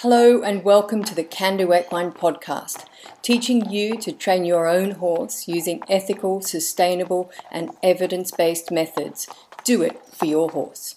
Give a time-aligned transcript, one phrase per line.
[0.00, 2.84] Hello and welcome to the Kandoo Equine podcast,
[3.22, 9.26] teaching you to train your own horse using ethical, sustainable, and evidence based methods.
[9.64, 10.96] Do it for your horse.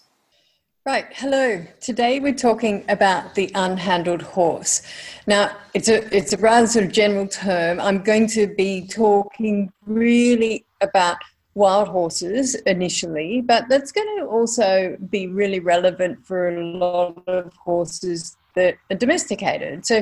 [0.85, 1.65] Right, hello.
[1.79, 4.81] Today we're talking about the unhandled horse.
[5.25, 7.79] Now, it's a it's a rather sort of general term.
[7.79, 11.19] I'm going to be talking really about
[11.53, 17.53] wild horses initially, but that's going to also be really relevant for a lot of
[17.53, 19.85] horses that are domesticated.
[19.85, 19.95] So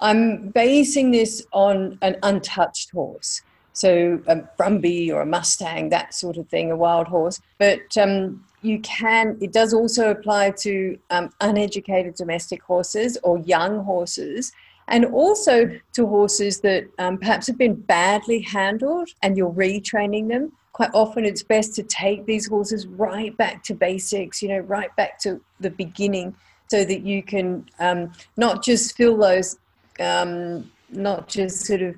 [0.00, 3.42] I'm basing this on an untouched horse.
[3.72, 7.40] So a Brumby or a Mustang, that sort of thing, a wild horse.
[7.58, 13.84] But um, you can, it does also apply to um, uneducated domestic horses or young
[13.84, 14.52] horses
[14.88, 20.52] and also to horses that um, perhaps have been badly handled and you're retraining them.
[20.72, 24.94] Quite often, it's best to take these horses right back to basics, you know, right
[24.96, 26.34] back to the beginning
[26.68, 29.58] so that you can um, not just fill those,
[30.00, 31.94] um, not just sort of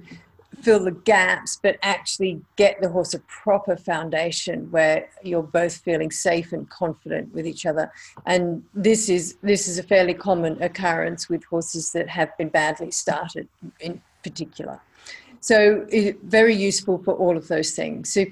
[0.63, 6.11] fill the gaps, but actually get the horse a proper foundation where you're both feeling
[6.11, 7.91] safe and confident with each other.
[8.25, 12.91] And this is this is a fairly common occurrence with horses that have been badly
[12.91, 13.49] started,
[13.81, 14.81] in particular.
[15.41, 18.13] So it, very useful for all of those things.
[18.13, 18.25] So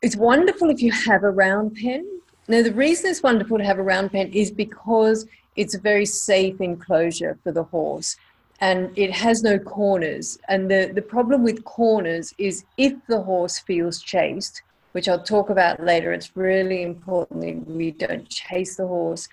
[0.00, 2.04] it's wonderful if you have a round pen.
[2.48, 6.06] Now the reason it's wonderful to have a round pen is because it's a very
[6.06, 8.16] safe enclosure for the horse
[8.62, 10.38] and it has no corners.
[10.48, 15.50] And the, the problem with corners is if the horse feels chased, which I'll talk
[15.50, 19.28] about later, it's really important that we don't chase the horse.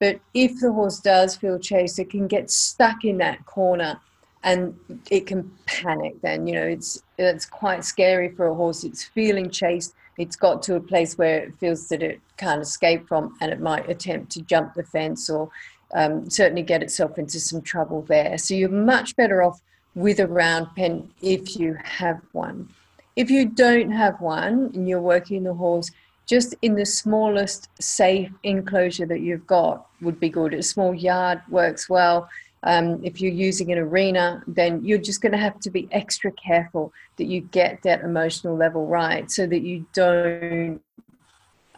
[0.00, 3.98] But if the horse does feel chased, it can get stuck in that corner
[4.42, 4.78] and
[5.10, 6.46] it can panic then.
[6.46, 8.84] You know, it's it's quite scary for a horse.
[8.84, 9.94] It's feeling chased.
[10.18, 13.60] It's got to a place where it feels that it can't escape from and it
[13.60, 15.50] might attempt to jump the fence or
[15.94, 18.38] um, certainly get itself into some trouble there.
[18.38, 19.60] So you're much better off
[19.94, 22.68] with a round pen if you have one.
[23.16, 25.90] If you don't have one and you're working the horse,
[26.26, 30.54] just in the smallest safe enclosure that you've got would be good.
[30.54, 32.28] A small yard works well.
[32.66, 36.32] Um, if you're using an arena, then you're just going to have to be extra
[36.32, 40.80] careful that you get that emotional level right so that you don't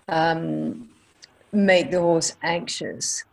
[0.08, 0.88] um,
[1.52, 3.24] make the horse anxious.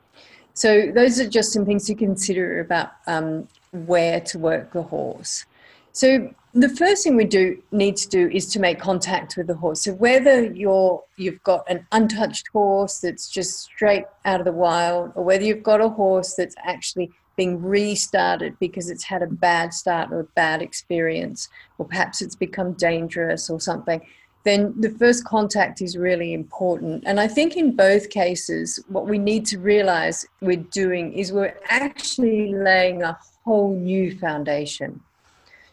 [0.55, 5.45] So those are just some things to consider about um, where to work the horse.
[5.91, 9.55] So the first thing we do need to do is to make contact with the
[9.55, 9.83] horse.
[9.83, 15.11] So whether you're you've got an untouched horse that's just straight out of the wild,
[15.15, 19.73] or whether you've got a horse that's actually being restarted because it's had a bad
[19.73, 24.01] start or a bad experience, or perhaps it's become dangerous or something,
[24.43, 27.03] then the first contact is really important.
[27.05, 31.57] And I think in both cases, what we need to realize we're doing is we're
[31.69, 35.01] actually laying a whole new foundation.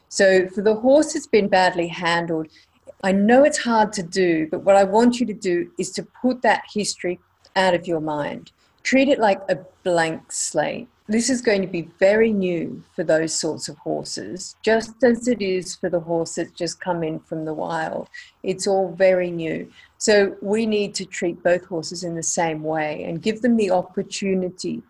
[0.09, 2.48] So for the horse that's been badly handled,
[3.03, 6.06] I know it's hard to do, but what I want you to do is to
[6.21, 7.19] put that history
[7.56, 8.53] out of your mind.
[8.82, 13.34] Treat it like a blank slate this is going to be very new for those
[13.34, 17.44] sorts of horses, just as it is for the horse that's just come in from
[17.44, 18.09] the wild.
[18.44, 19.69] It's all very new.
[19.98, 23.72] So we need to treat both horses in the same way and give them the
[23.72, 24.82] opportunity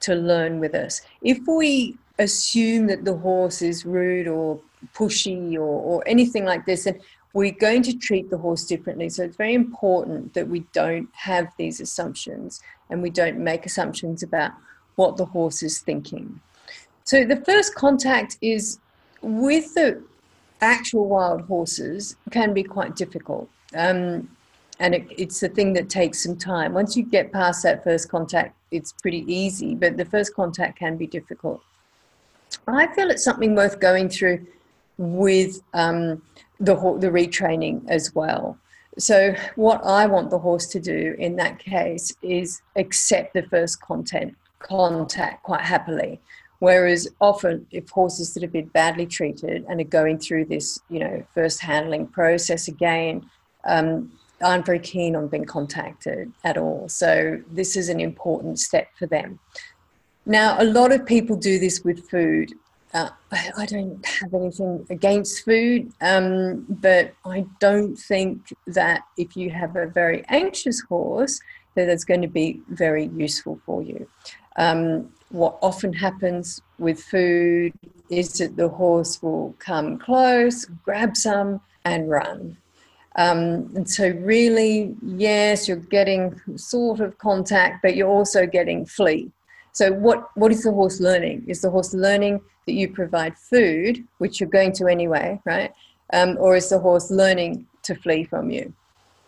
[0.00, 1.00] to learn with us.
[1.22, 4.60] If we assume that the horse is rude or
[4.94, 6.98] pushy or, or anything like this, then
[7.34, 9.08] we're going to treat the horse differently.
[9.10, 12.60] So it's very important that we don't have these assumptions
[12.90, 14.52] and we don't make assumptions about
[14.98, 16.40] what the horse is thinking.
[17.04, 18.80] So the first contact is
[19.22, 20.02] with the
[20.60, 23.48] actual wild horses can be quite difficult.
[23.74, 24.28] Um,
[24.80, 26.74] and it, it's a thing that takes some time.
[26.74, 30.96] Once you get past that first contact, it's pretty easy, but the first contact can
[30.96, 31.62] be difficult.
[32.66, 34.46] I feel it's something worth going through
[34.98, 36.22] with um,
[36.58, 38.58] the, the retraining as well.
[38.98, 43.80] So, what I want the horse to do in that case is accept the first
[43.80, 46.20] content contact quite happily.
[46.60, 50.98] Whereas often, if horses that have been badly treated and are going through this, you
[50.98, 53.30] know, first handling process again,
[53.64, 54.10] um,
[54.42, 56.88] aren't very keen on being contacted at all.
[56.88, 59.38] So this is an important step for them.
[60.26, 62.52] Now, a lot of people do this with food.
[62.94, 69.50] Uh, I don't have anything against food, um, but I don't think that if you
[69.50, 71.40] have a very anxious horse,
[71.74, 74.08] that it's going to be very useful for you.
[74.58, 77.72] Um, what often happens with food
[78.10, 82.56] is that the horse will come close, grab some, and run.
[83.16, 89.30] Um, and so, really, yes, you're getting sort of contact, but you're also getting flee.
[89.72, 91.44] So what, what is the horse learning?
[91.46, 95.72] Is the horse learning that you provide food, which you're going to anyway, right?
[96.12, 98.72] Um, or is the horse learning to flee from you?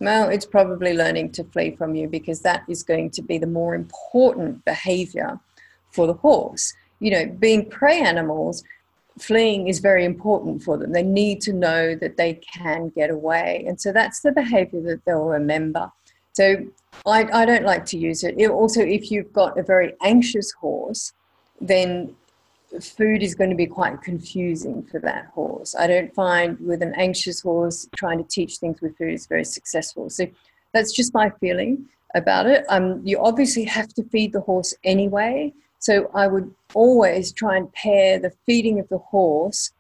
[0.00, 3.46] Well, it's probably learning to flee from you because that is going to be the
[3.46, 5.38] more important behavior
[5.92, 6.72] for the horse.
[7.00, 8.64] You know, being prey animals,
[9.18, 10.92] fleeing is very important for them.
[10.92, 13.64] They need to know that they can get away.
[13.68, 15.92] And so that's the behavior that they'll remember.
[16.32, 16.66] So
[17.04, 18.36] I, I don't like to use it.
[18.38, 18.50] it.
[18.50, 21.12] Also, if you've got a very anxious horse,
[21.60, 22.16] then
[22.80, 25.74] food is going to be quite confusing for that horse.
[25.74, 29.44] I don't find with an anxious horse trying to teach things with food is very
[29.44, 30.08] successful.
[30.10, 30.26] So
[30.72, 32.64] that's just my feeling about it.
[32.68, 35.52] Um, you obviously have to feed the horse anyway.
[35.78, 39.72] So I would always try and pair the feeding of the horse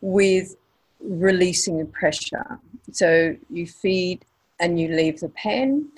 [0.00, 0.56] with
[1.00, 2.58] releasing the pressure.
[2.92, 4.24] So you feed
[4.60, 5.90] and you leave the pen,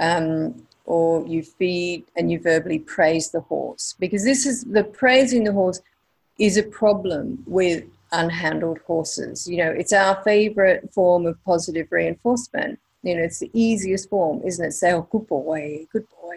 [0.00, 3.94] um, or you feed and you verbally praise the horse.
[3.98, 5.80] Because this is the praising the horse
[6.38, 9.48] is a problem with unhandled horses.
[9.48, 12.78] You know, it's our favorite form of positive reinforcement.
[13.02, 14.72] You know, it's the easiest form, isn't it?
[14.72, 16.36] Say, oh, good boy, good boy.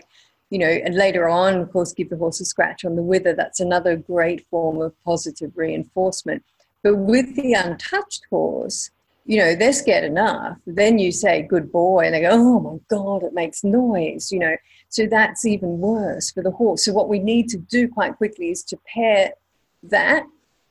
[0.50, 3.34] You know, and later on, of course, give the horse a scratch on the wither.
[3.34, 6.44] That's another great form of positive reinforcement.
[6.84, 8.92] But with the untouched horse,
[9.26, 10.58] you know, they're scared enough.
[10.68, 14.40] Then you say, good boy, and they go, oh my God, it makes noise, you
[14.40, 14.56] know.
[14.90, 16.86] So that's even worse for the horse.
[16.86, 19.32] So what we need to do quite quickly is to pair
[19.84, 20.26] that,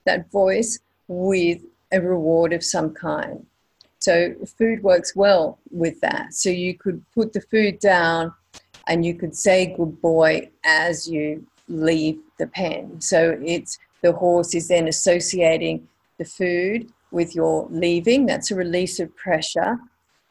[0.05, 0.79] that voice,
[1.09, 1.61] with
[1.93, 3.45] a reward of some kind.
[4.01, 6.35] So food works well with that.
[6.35, 8.33] So you could put the food down
[8.87, 13.01] and you could say good boy as you leave the pen.
[13.01, 18.27] So it's the horse is then associating the food with your leaving.
[18.27, 19.79] That's a release of pressure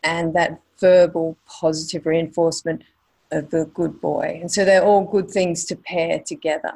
[0.03, 2.83] and that verbal positive reinforcement
[3.31, 4.39] of the good boy.
[4.41, 6.73] And so they're all good things to pair together.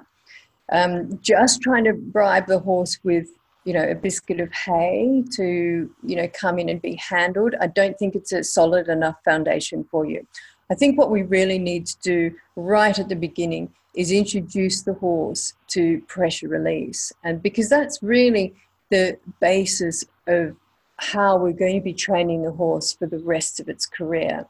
[0.71, 3.27] Um, just trying to bribe the horse with
[3.63, 7.67] you know a biscuit of hay to you know come in and be handled i
[7.67, 10.25] don't think it's a solid enough foundation for you
[10.71, 14.93] i think what we really need to do right at the beginning is introduce the
[14.93, 18.53] horse to pressure release and because that's really
[18.89, 20.55] the basis of
[20.97, 24.45] how we're going to be training the horse for the rest of its career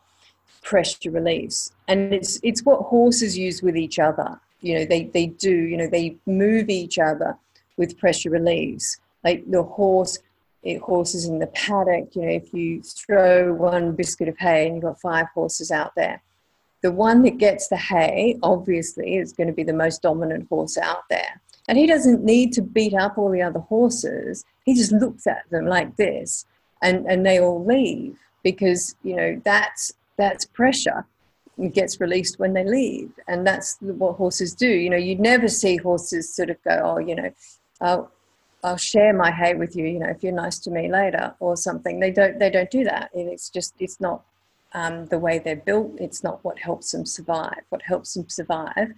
[0.64, 1.72] pressure release.
[1.88, 4.40] And it's it's what horses use with each other.
[4.62, 7.38] You know they they do you know they move each other
[7.78, 9.00] with pressure release.
[9.24, 10.20] Like the horse
[10.64, 14.76] it, horses in the paddock you know if you throw one biscuit of hay and
[14.76, 16.22] you've got five horses out there
[16.82, 20.78] the one that gets the hay obviously is going to be the most dominant horse
[20.78, 24.46] out there and he doesn't need to beat up all the other horses.
[24.66, 26.46] He just looks at them like this
[26.82, 31.06] and, and they all leave because, you know, that's, that's pressure.
[31.58, 33.12] It gets released when they leave.
[33.28, 34.68] And that's what horses do.
[34.68, 37.32] You know, you never see horses sort of go, oh, you know,
[37.82, 38.12] I'll,
[38.64, 41.58] I'll share my hay with you, you know, if you're nice to me later or
[41.58, 42.00] something.
[42.00, 43.10] They don't, they don't do that.
[43.14, 44.24] It's just, it's not
[44.74, 45.96] um, the way they're built.
[46.00, 47.62] It's not what helps them survive.
[47.70, 48.94] What helps them survive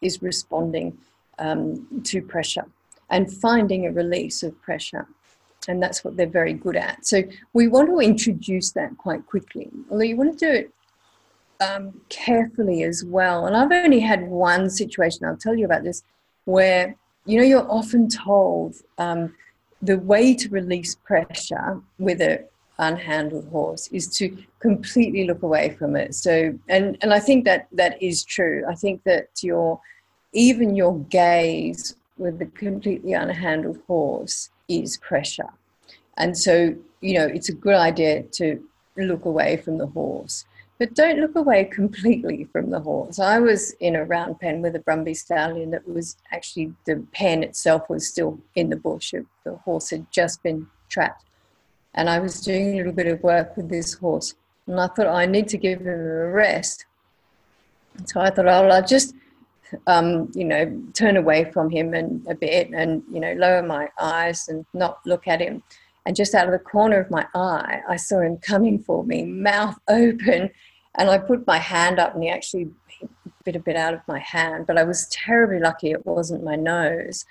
[0.00, 0.98] is responding
[1.38, 2.66] um, to pressure
[3.10, 5.06] and finding a release of pressure.
[5.66, 7.06] And that's what they're very good at.
[7.06, 7.22] So
[7.54, 10.72] we want to introduce that quite quickly, although you want to do it
[11.66, 13.46] um, carefully as well.
[13.46, 16.02] And I've only had one situation, I'll tell you about this,
[16.44, 16.94] where,
[17.24, 19.34] you know, you're often told um,
[19.80, 22.44] the way to release pressure with a
[22.78, 26.14] unhandled horse is to completely look away from it.
[26.14, 28.64] So, and, and I think that that is true.
[28.68, 29.80] I think that your
[30.34, 35.50] even your gaze with a completely unhandled horse is pressure.
[36.16, 38.62] And so, you know, it's a good idea to
[38.96, 40.44] look away from the horse,
[40.78, 43.18] but don't look away completely from the horse.
[43.18, 47.42] I was in a round pen with a Brumby stallion that was actually the pen
[47.42, 49.14] itself was still in the bush.
[49.44, 51.24] The horse had just been trapped.
[51.94, 54.34] And I was doing a little bit of work with this horse.
[54.66, 56.86] And I thought, I need to give him a rest.
[58.06, 59.14] So I thought, oh, I'll just
[59.86, 63.88] um, you know, turn away from him and a bit and, you know, lower my
[64.00, 65.62] eyes and not look at him.
[66.06, 69.24] And just out of the corner of my eye, I saw him coming for me,
[69.24, 70.50] mouth open.
[70.96, 72.70] And I put my hand up and he actually
[73.44, 76.56] bit a bit out of my hand, but I was terribly lucky it wasn't my
[76.56, 77.24] nose.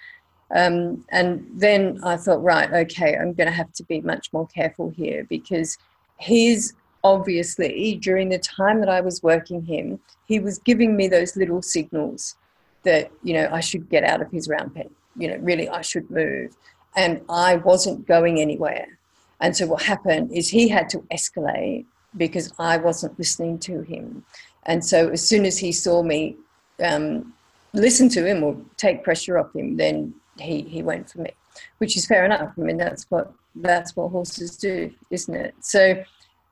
[0.55, 4.47] Um, and then I thought, right, okay, I'm going to have to be much more
[4.47, 5.77] careful here because
[6.17, 6.73] his
[7.03, 11.61] obviously, during the time that I was working him, he was giving me those little
[11.61, 12.35] signals
[12.83, 14.89] that, you know, I should get out of his round pen.
[15.17, 16.55] You know, really, I should move.
[16.95, 18.99] And I wasn't going anywhere.
[19.39, 24.23] And so what happened is he had to escalate because I wasn't listening to him.
[24.65, 26.37] And so as soon as he saw me
[26.81, 27.33] um,
[27.73, 31.31] listen to him or take pressure off him, then he, he went for me,
[31.79, 32.53] which is fair enough.
[32.57, 35.53] I mean, that's what that's what horses do, isn't it?
[35.59, 36.03] So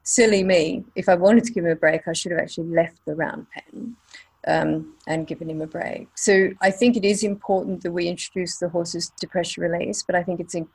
[0.04, 0.84] silly me.
[0.96, 3.48] If I wanted to give him a break, I should have actually left the round
[3.52, 3.96] pen
[4.48, 6.08] um, and given him a break.
[6.16, 10.16] So I think it is important that we introduce the horses to pressure release, but
[10.16, 10.68] I think it's in,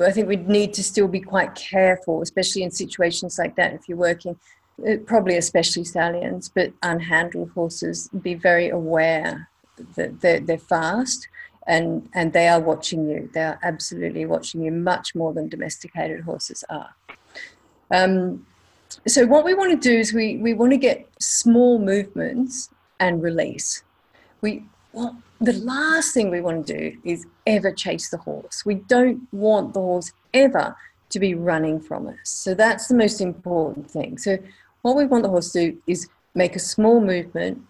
[0.00, 3.72] I think we need to still be quite careful, especially in situations like that.
[3.72, 4.38] If you're working,
[4.86, 9.48] uh, probably especially stallions, but unhandled horses, be very aware
[9.96, 11.28] that they're, they're fast
[11.66, 13.30] and and they are watching you.
[13.32, 16.94] They are absolutely watching you much more than domesticated horses are.
[17.90, 18.46] Um,
[19.06, 22.70] so what we want to do is we we want to get small movements
[23.00, 23.82] and release.
[24.40, 28.64] We well, the last thing we want to do is ever chase the horse.
[28.64, 30.76] We don't want the horse ever
[31.10, 32.16] to be running from us.
[32.24, 34.18] So that's the most important thing.
[34.18, 34.38] So
[34.82, 37.62] what we want the horse to do is make a small movement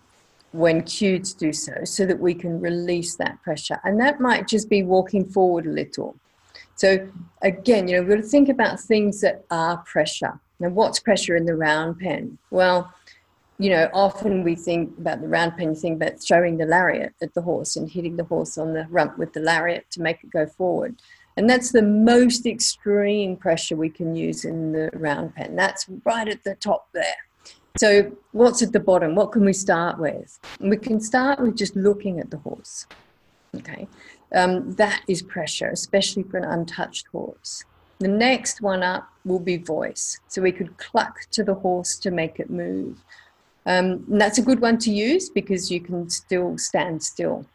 [0.53, 3.81] when cued to do so, so that we can release that pressure.
[3.85, 6.15] And that might just be walking forward a little.
[6.75, 7.09] So
[7.41, 10.39] again, you know, we've got to think about things that are pressure.
[10.63, 12.39] Now, what's pressure in the round pen?
[12.53, 12.95] Well,
[13.59, 17.15] you know, often we think about the round pen, you think about throwing the lariat
[17.21, 20.23] at the horse and hitting the horse on the rump with the lariat to make
[20.23, 21.03] it go forward.
[21.37, 25.57] And that's the most extreme pressure we can use in the round pen.
[25.57, 27.17] That's right at the top there.
[27.77, 29.17] So, what's at the bottom?
[29.17, 30.39] What can we start with?
[30.61, 32.87] We can start with just looking at the horse.
[33.57, 33.89] Okay,
[34.33, 37.65] um, that is pressure, especially for an untouched horse.
[38.03, 40.19] The next one up will be voice.
[40.29, 42.99] So, we could cluck to the horse to make it move.
[43.65, 47.47] Um, that's a good one to use because you can still stand still.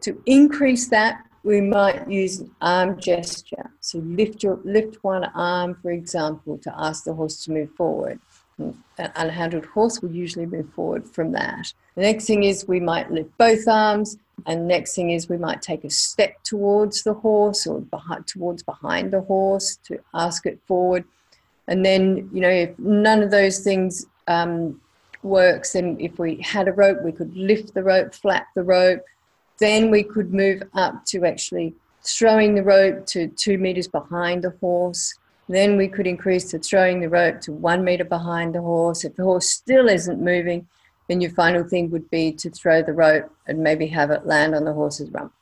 [0.00, 3.70] To increase that, we might use an arm gesture.
[3.80, 8.18] So lift your lift one arm, for example, to ask the horse to move forward
[8.60, 11.72] an unhandled horse will usually move forward from that.
[11.94, 15.62] The next thing is we might lift both arms, and next thing is we might
[15.62, 20.58] take a step towards the horse or behind, towards behind the horse to ask it
[20.66, 21.04] forward.
[21.68, 24.80] And then, you know, if none of those things um,
[25.22, 29.04] works, then if we had a rope, we could lift the rope, flap the rope.
[29.58, 34.54] Then we could move up to actually throwing the rope to two meters behind the
[34.60, 35.14] horse
[35.50, 39.04] then we could increase to throwing the rope to one meter behind the horse.
[39.04, 40.68] If the horse still isn't moving,
[41.10, 44.54] then your final thing would be to throw the rope and maybe have it land
[44.54, 45.32] on the horse's rump.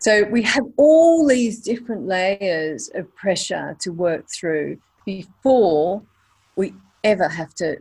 [0.00, 6.02] So we have all these different layers of pressure to work through before
[6.56, 6.74] we
[7.04, 7.76] ever have to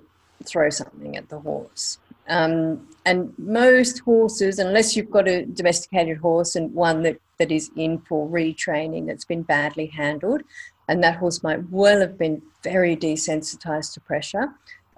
[0.45, 1.97] throw something at the horse.
[2.29, 7.71] Um, and most horses, unless you've got a domesticated horse and one that, that is
[7.75, 10.43] in for retraining that's been badly handled,
[10.87, 14.53] and that horse might well have been very desensitized to pressure,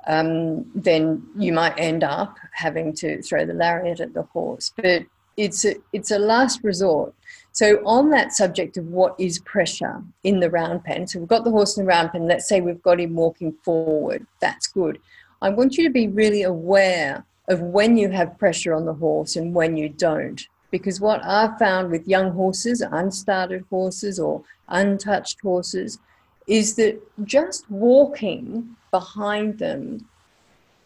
[0.08, 4.74] um, then you might end up having to throw the lariat at the horse.
[4.76, 5.04] But
[5.38, 7.14] it's a, it's a last resort.
[7.52, 11.44] So, on that subject of what is pressure in the round pen, so we've got
[11.44, 15.00] the horse in the round pen, let's say we've got him walking forward, that's good.
[15.42, 19.36] I want you to be really aware of when you have pressure on the horse
[19.36, 20.48] and when you don't.
[20.72, 26.00] Because what I've found with young horses, unstarted horses, or untouched horses,
[26.48, 30.08] is that just walking behind them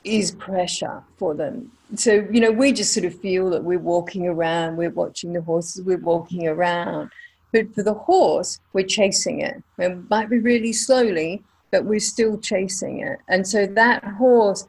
[0.05, 1.69] is pressure for them.
[1.95, 5.41] So, you know, we just sort of feel that we're walking around, we're watching the
[5.41, 7.11] horses, we're walking around.
[7.51, 9.61] But for the horse, we're chasing it.
[9.77, 13.19] It might be really slowly, but we're still chasing it.
[13.27, 14.65] And so that horse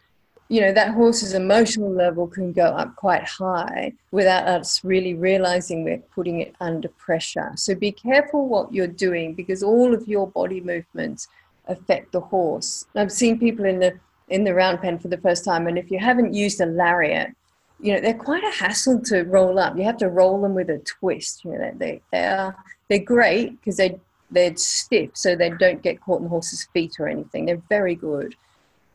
[0.51, 5.85] you know that horse's emotional level can go up quite high without us really realizing
[5.85, 10.27] we're putting it under pressure so be careful what you're doing because all of your
[10.27, 11.29] body movements
[11.69, 13.99] affect the horse i've seen people in the
[14.29, 17.35] in the round pen for the first time and if you haven't used a lariat
[17.81, 20.69] you know they're quite a hassle to roll up you have to roll them with
[20.71, 22.57] a twist you know they, they are
[22.89, 23.99] they're great because they
[24.31, 27.95] they're stiff so they don't get caught in the horse's feet or anything they're very
[27.95, 28.35] good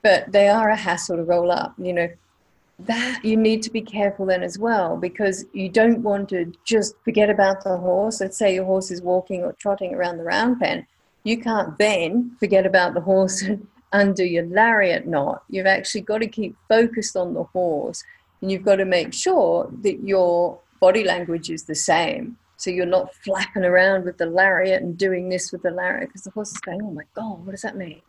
[0.04, 1.74] but they are a hassle to roll up.
[1.80, 2.10] You know,
[2.80, 6.96] that you need to be careful then as well because you don't want to just
[7.04, 8.22] forget about the horse.
[8.22, 10.86] Let's say your horse is walking or trotting around the round pen.
[11.24, 15.44] You can't then forget about the horse and undo your lariat knot.
[15.50, 18.04] You've actually got to keep focused on the horse
[18.42, 22.38] and you've got to make sure that your body language is the same.
[22.58, 26.24] So you're not flapping around with the lariat and doing this with the lariat because
[26.24, 28.02] the horse is going, oh my God, what does that mean?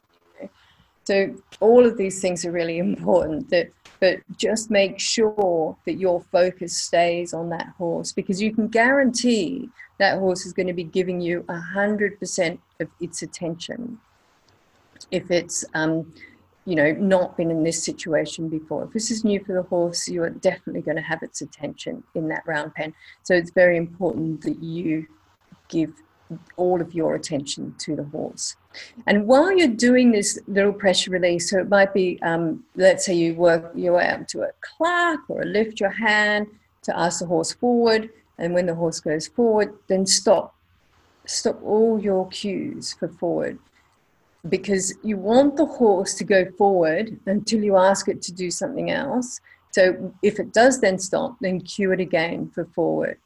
[1.05, 3.51] So all of these things are really important.
[3.51, 3.71] That,
[4.05, 9.71] but just make sure that your focus stays on that horse because you can guarantee
[9.99, 13.99] that horse is going to be giving you a hundred percent of its attention.
[15.11, 16.13] If it's um,
[16.67, 18.85] you know, not been in this situation before.
[18.85, 22.03] If this is new for the horse, you are definitely going to have its attention
[22.15, 22.93] in that round pen.
[23.23, 25.07] So it's very important that you
[25.69, 25.95] give
[26.57, 28.57] all of your attention to the horse.
[29.07, 33.15] And while you're doing this little pressure release, so it might be, um, let's say
[33.15, 36.47] you work your way up to a clack or a lift your hand
[36.83, 40.55] to ask the horse forward, and when the horse goes forward, then stop.
[41.27, 43.59] Stop all your cues for forward
[44.49, 48.91] because you want the horse to go forward until you ask it to do something
[48.91, 49.41] else.
[49.71, 53.19] So if it does then stop, then cue it again for forward.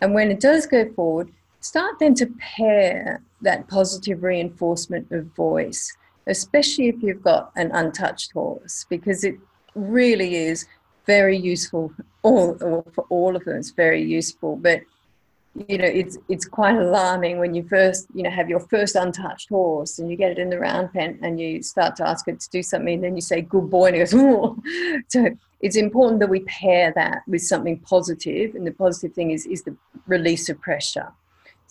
[0.00, 1.30] And when it does go forward,
[1.64, 8.32] start then to pair that positive reinforcement of voice, especially if you've got an untouched
[8.32, 9.36] horse, because it
[9.74, 10.66] really is
[11.06, 11.90] very useful
[12.22, 12.54] all,
[12.92, 13.56] for all of them.
[13.56, 14.82] It's very useful, but
[15.68, 19.48] you know it's it's quite alarming when you first you know have your first untouched
[19.48, 22.40] horse and you get it in the round pen and you start to ask it
[22.40, 24.58] to do something and then you say good boy and it goes oh
[25.06, 25.28] so
[25.60, 29.62] it's important that we pair that with something positive and the positive thing is is
[29.62, 29.76] the
[30.08, 31.12] release of pressure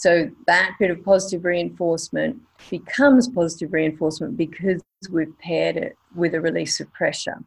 [0.04, 6.42] so that bit of positive reinforcement becomes positive reinforcement because we've paired it with a
[6.42, 7.40] release of pressure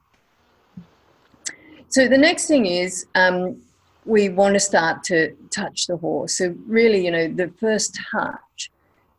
[1.89, 3.63] so the next thing is um,
[4.05, 6.39] we want to start to touch the horse.
[6.39, 8.71] So really, you know, the first touch,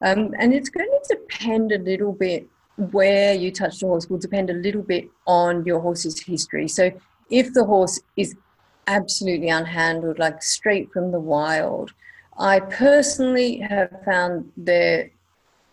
[0.01, 2.48] um, and it's going to depend a little bit
[2.91, 6.67] where you touch the horse will depend a little bit on your horse's history.
[6.67, 6.91] So
[7.29, 8.36] if the horse is
[8.86, 11.91] absolutely unhandled, like straight from the wild,
[12.39, 15.10] I personally have found they're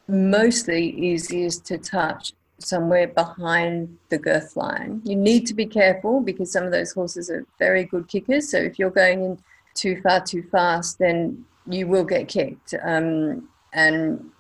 [0.09, 5.03] mostly easiest to touch somewhere behind the girth line.
[5.05, 8.51] You need to be careful because some of those horses are very good kickers.
[8.51, 9.39] So if you're going in
[9.75, 14.31] too far too fast, then you will get kicked, um, and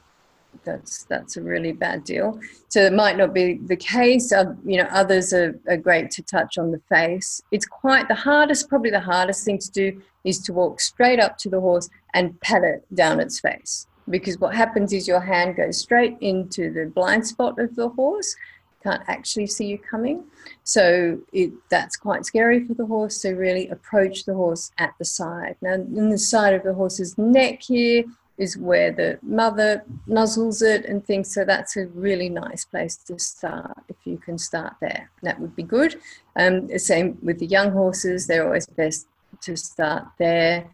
[0.65, 2.39] that's that's a really bad deal.
[2.69, 4.33] So it might not be the case.
[4.33, 7.43] Uh, you know, others are, are great to touch on the face.
[7.51, 8.69] It's quite the hardest.
[8.69, 12.41] Probably the hardest thing to do is to walk straight up to the horse and
[12.41, 16.87] pat it down its face because what happens is your hand goes straight into the
[16.95, 18.37] blind spot of the horse
[18.83, 20.23] can't actually see you coming
[20.63, 25.05] so it, that's quite scary for the horse so really approach the horse at the
[25.05, 28.05] side now in the side of the horse's neck here
[28.37, 31.33] is where the mother nuzzles it and things.
[31.33, 35.11] So that's a really nice place to start if you can start there.
[35.23, 36.01] That would be good.
[36.37, 38.27] Um, the same with the young horses.
[38.27, 39.07] They're always best
[39.43, 40.67] to start there.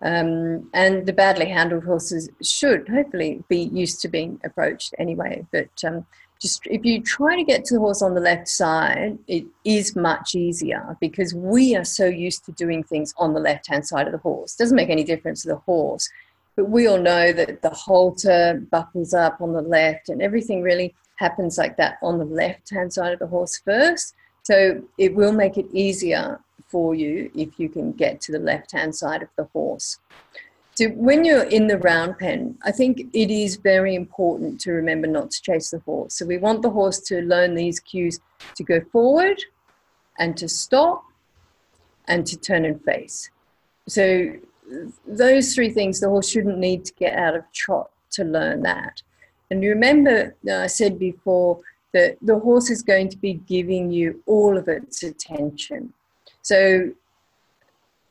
[0.00, 5.46] Um, and the badly handled horses should hopefully be used to being approached anyway.
[5.50, 6.06] But um,
[6.40, 9.96] just if you try to get to the horse on the left side, it is
[9.96, 14.06] much easier because we are so used to doing things on the left hand side
[14.06, 14.54] of the horse.
[14.54, 16.08] It doesn't make any difference to the horse,
[16.56, 20.94] but we all know that the halter buckles up on the left and everything really
[21.16, 24.14] happens like that on the left hand side of the horse first.
[24.42, 28.72] So it will make it easier for you if you can get to the left
[28.72, 29.98] hand side of the horse.
[30.76, 35.06] So when you're in the round pen, I think it is very important to remember
[35.06, 36.14] not to chase the horse.
[36.14, 38.18] So we want the horse to learn these cues
[38.56, 39.40] to go forward
[40.18, 41.04] and to stop
[42.08, 43.30] and to turn and face.
[43.86, 44.32] So
[45.06, 49.02] those three things the horse shouldn't need to get out of trot to learn that.
[49.50, 51.60] And remember, I said before
[51.92, 55.92] that the horse is going to be giving you all of its attention.
[56.42, 56.92] So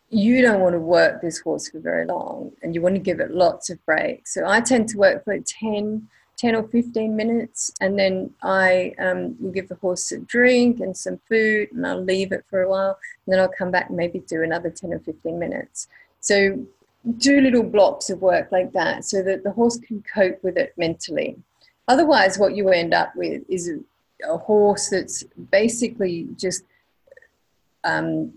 [0.09, 3.19] you don't want to work this horse for very long and you want to give
[3.19, 4.33] it lots of breaks.
[4.33, 9.35] So I tend to work for 10, 10 or 15 minutes and then I um,
[9.39, 12.69] will give the horse a drink and some food and I'll leave it for a
[12.69, 15.87] while and then I'll come back and maybe do another 10 or 15 minutes.
[16.23, 16.65] So
[17.17, 20.73] do little blocks of work like that so that the horse can cope with it
[20.77, 21.35] mentally.
[21.89, 26.63] Otherwise, what you end up with is a, a horse that's basically just
[27.83, 28.31] um,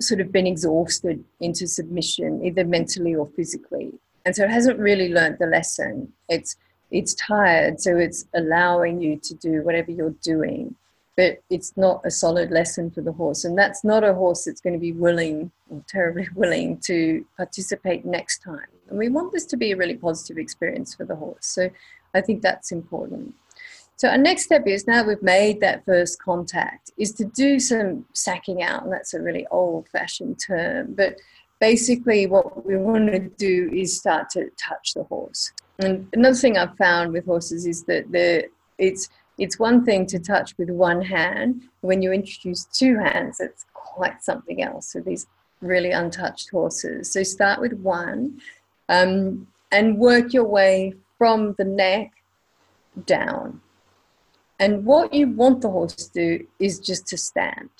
[0.00, 3.92] sort of been exhausted into submission, either mentally or physically.
[4.24, 6.10] And so it hasn't really learned the lesson.
[6.28, 6.56] It's
[6.90, 10.74] it's tired, so it's allowing you to do whatever you're doing,
[11.20, 13.44] but it's not a solid lesson for the horse.
[13.44, 18.06] And that's not a horse that's going to be willing or terribly willing to participate
[18.06, 18.70] next time.
[18.88, 21.44] And we want this to be a really positive experience for the horse.
[21.44, 21.68] So
[22.14, 23.34] I think that's important.
[23.96, 28.06] So our next step is now we've made that first contact is to do some
[28.14, 31.16] sacking out, and that's a really old-fashioned term, but
[31.60, 35.52] basically what we want to do is start to touch the horse.
[35.80, 38.06] And another thing I've found with horses is that
[38.78, 41.62] it's it's one thing to touch with one hand.
[41.80, 44.92] When you introduce two hands, it's quite something else.
[44.92, 45.26] So these
[45.62, 47.10] really untouched horses.
[47.12, 48.40] So start with one
[48.88, 52.12] um, and work your way from the neck
[53.06, 53.60] down
[54.58, 57.70] And what you want the horse to do is just to stand.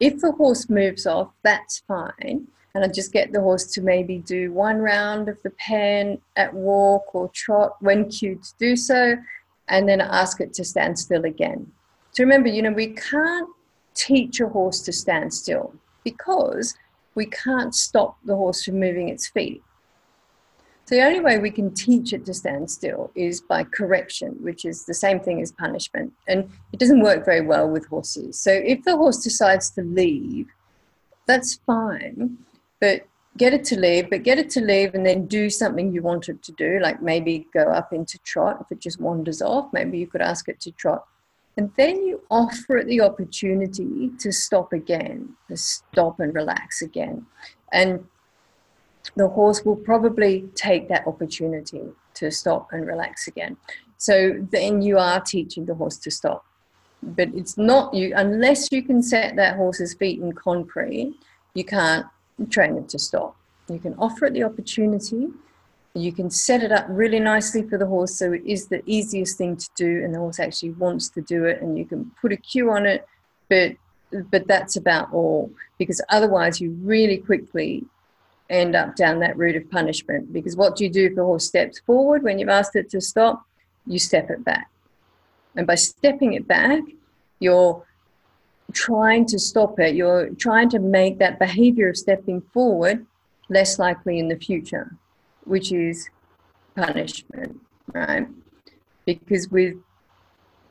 [0.00, 2.46] If the horse moves off, that's fine.
[2.74, 6.52] And I just get the horse to maybe do one round of the pen at
[6.52, 9.16] walk or trot when cued to do so,
[9.70, 11.70] and then ask it to stand still again.
[12.12, 13.48] So remember, you know, we can't
[13.94, 16.74] teach a horse to stand still because
[17.14, 19.62] we can't stop the horse from moving its feet.
[20.84, 24.64] So the only way we can teach it to stand still is by correction, which
[24.64, 26.12] is the same thing as punishment.
[26.26, 28.40] And it doesn't work very well with horses.
[28.40, 30.48] So if the horse decides to leave,
[31.26, 32.38] that's fine,
[32.80, 36.02] but get it to leave, but get it to leave and then do something you
[36.02, 38.58] want it to do, like maybe go up into trot.
[38.60, 41.06] If it just wanders off, maybe you could ask it to trot.
[41.56, 47.26] And then you offer it the opportunity to stop again, to stop and relax again.
[47.72, 48.06] And
[49.16, 51.82] the horse will probably take that opportunity
[52.14, 53.56] to stop and relax again.
[53.96, 56.44] So then you are teaching the horse to stop.
[57.02, 61.14] But it's not you, unless you can set that horse's feet in concrete,
[61.54, 62.06] you can't
[62.46, 63.36] train it to stop.
[63.68, 65.28] You can offer it the opportunity,
[65.94, 69.36] you can set it up really nicely for the horse so it is the easiest
[69.36, 72.32] thing to do and the horse actually wants to do it and you can put
[72.32, 73.06] a cue on it,
[73.48, 73.72] but
[74.30, 77.84] but that's about all because otherwise you really quickly
[78.50, 80.32] end up down that route of punishment.
[80.32, 83.00] Because what do you do if the horse steps forward when you've asked it to
[83.00, 83.44] stop?
[83.86, 84.68] You step it back.
[85.56, 86.82] And by stepping it back,
[87.38, 87.84] you're
[88.72, 89.94] trying to stop it.
[89.94, 93.06] You're trying to make that behavior of stepping forward
[93.48, 94.96] less likely in the future,
[95.44, 96.08] which is
[96.76, 97.60] punishment,
[97.92, 98.26] right?
[99.04, 99.74] Because with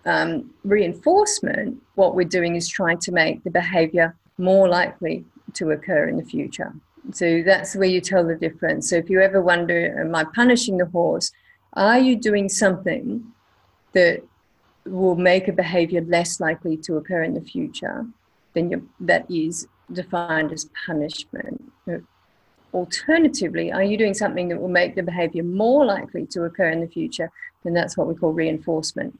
[0.05, 6.07] um, reinforcement, what we're doing is trying to make the behavior more likely to occur
[6.07, 6.73] in the future.
[7.11, 8.89] So that's where you tell the difference.
[8.89, 11.31] So if you ever wonder, am I punishing the horse?
[11.73, 13.23] Are you doing something
[13.93, 14.21] that
[14.85, 18.05] will make a behavior less likely to occur in the future?
[18.53, 21.71] Then that is defined as punishment.
[22.73, 26.81] Alternatively, are you doing something that will make the behavior more likely to occur in
[26.81, 27.31] the future?
[27.63, 29.19] Then that's what we call reinforcement.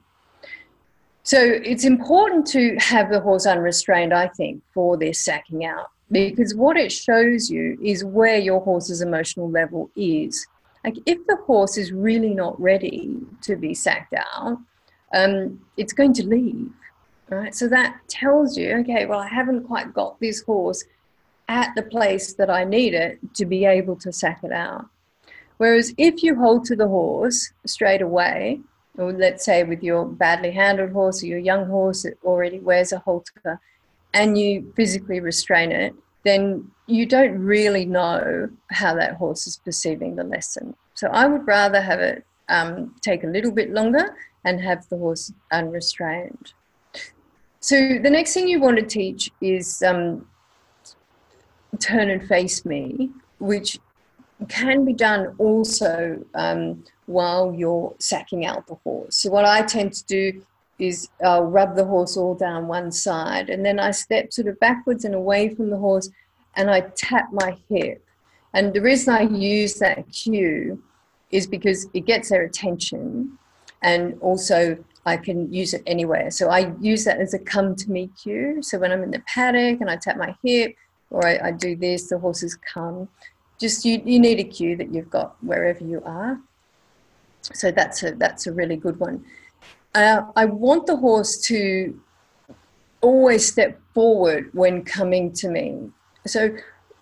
[1.24, 6.56] So it's important to have the horse unrestrained, I think, for their sacking out because
[6.56, 10.48] what it shows you is where your horse's emotional level is.
[10.84, 14.58] Like if the horse is really not ready to be sacked out,
[15.14, 16.72] um, it's going to leave,
[17.30, 17.54] right?
[17.54, 20.84] So that tells you, okay, well, I haven't quite got this horse
[21.48, 24.86] at the place that I need it to be able to sack it out.
[25.58, 28.62] Whereas if you hold to the horse straight away,
[28.98, 32.92] or let's say with your badly handled horse or your young horse that already wears
[32.92, 33.60] a halter,
[34.14, 35.94] and you physically restrain it,
[36.24, 40.76] then you don't really know how that horse is perceiving the lesson.
[40.94, 44.98] So I would rather have it um, take a little bit longer and have the
[44.98, 46.54] horse unrestrained.
[47.60, 50.26] So the next thing you want to teach is um,
[51.80, 53.80] turn and face me, which
[54.48, 59.18] can be done also um, while you're sacking out the horse.
[59.18, 60.42] So what I tend to do
[60.80, 64.60] is I'll rub the horse all down one side and then I step sort of
[64.62, 66.10] backwards and away from the horse
[66.56, 68.06] and I tap my hip.
[68.54, 70.82] And the reason I use that cue
[71.32, 73.38] is because it gets their attention
[73.82, 76.32] and also I can use it anywhere.
[76.32, 78.62] So I use that as a come to me cue.
[78.62, 80.76] So when I'm in the paddock and I tap my hip
[81.10, 83.10] or I, I do this, the horses come.
[83.60, 86.40] Just you, you need a cue that you've got wherever you are.
[87.42, 89.26] So that's a that's a really good one.
[89.96, 92.00] Uh, I want the horse to
[93.02, 95.90] always step forward when coming to me.
[96.28, 96.56] So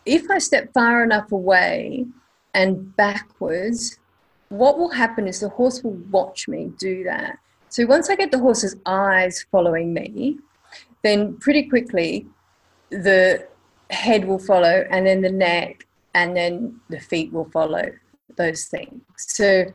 [0.05, 2.05] if I step far enough away
[2.53, 3.99] and backwards,
[4.49, 7.37] what will happen is the horse will watch me do that.
[7.69, 10.39] So once I get the horse's eyes following me,
[11.03, 12.27] then pretty quickly
[12.89, 13.45] the
[13.89, 17.85] head will follow, and then the neck, and then the feet will follow
[18.35, 19.01] those things.
[19.17, 19.65] So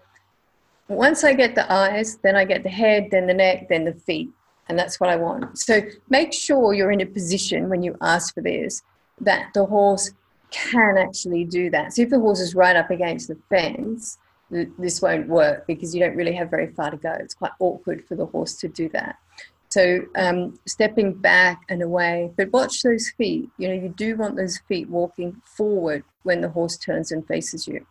[0.88, 3.94] once I get the eyes, then I get the head, then the neck, then the
[3.94, 4.30] feet.
[4.68, 5.58] And that's what I want.
[5.58, 8.82] So make sure you're in a position when you ask for this
[9.20, 10.12] that the horse
[10.50, 11.94] can actually do that.
[11.94, 14.18] So if the horse is right up against the fence,
[14.78, 17.12] this won't work because you don't really have very far to go.
[17.12, 19.16] It's quite awkward for the horse to do that.
[19.70, 23.48] So um, stepping back and away, but watch those feet.
[23.56, 27.66] You know, you do want those feet walking forward when the horse turns and faces
[27.66, 27.86] you.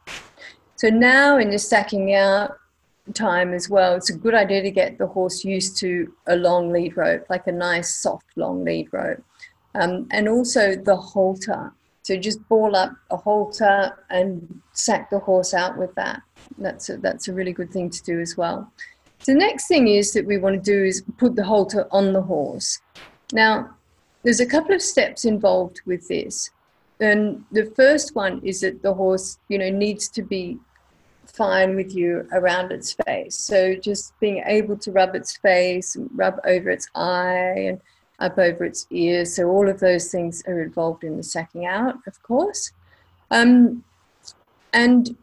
[0.76, 2.56] So now in the sacking out,
[3.13, 6.71] time as well, it's a good idea to get the horse used to a long
[6.71, 9.24] lead rope, like a nice soft long lead rope.
[9.74, 11.74] Um, and also the halter.
[12.03, 16.21] So just ball up a halter and sack the horse out with that.
[16.57, 18.71] That's a, that's a really good thing to do as well.
[19.25, 22.21] the next thing is that we want to do is put the halter on the
[22.21, 22.79] horse.
[23.31, 23.75] Now,
[24.23, 26.49] there's a couple of steps involved with this.
[26.99, 30.59] And the first one is that the horse, you know, needs to be
[31.25, 33.35] fine with you around its face.
[33.35, 37.81] So just being able to rub its face, rub over its eye, and
[38.21, 39.36] up over its ears.
[39.36, 42.71] So all of those things are involved in the sacking out, of course.
[43.31, 43.84] Um,
[44.73, 45.15] and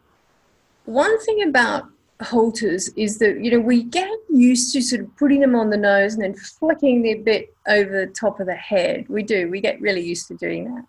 [0.85, 1.89] one thing about
[2.21, 5.77] halters is that you know we get used to sort of putting them on the
[5.77, 9.05] nose and then flicking the bit over the top of the head.
[9.07, 9.49] We do.
[9.49, 10.85] We get really used to doing that,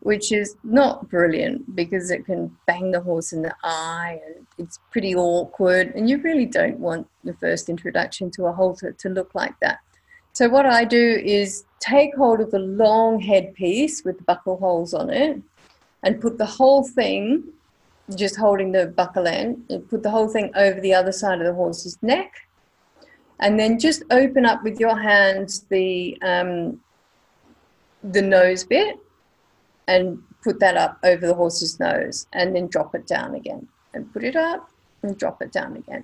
[0.00, 4.78] which is not brilliant because it can bang the horse in the eye and it's
[4.90, 5.94] pretty awkward.
[5.94, 9.80] And you really don't want the first introduction to a halter to look like that.
[10.42, 14.92] So what I do is take hold of the long headpiece with the buckle holes
[14.92, 15.40] on it
[16.02, 17.44] and put the whole thing
[18.16, 21.54] just holding the buckle end, put the whole thing over the other side of the
[21.54, 22.32] horse's neck,
[23.38, 26.80] and then just open up with your hands the um,
[28.02, 28.98] the nose bit,
[29.86, 34.12] and put that up over the horse's nose, and then drop it down again, and
[34.12, 34.68] put it up
[35.02, 36.02] and drop it down again,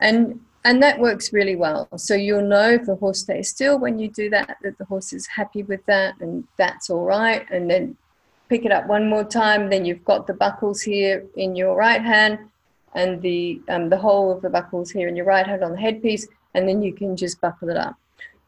[0.00, 1.88] and and that works really well.
[1.96, 5.14] So you'll know if the horse stays still when you do that, that the horse
[5.14, 7.96] is happy with that, and that's all right, and then
[8.50, 9.70] pick it up one more time.
[9.70, 12.38] Then you've got the buckles here in your right hand
[12.94, 15.80] and the, um, the whole of the buckles here in your right hand on the
[15.80, 16.28] headpiece.
[16.52, 17.96] And then you can just buckle it up.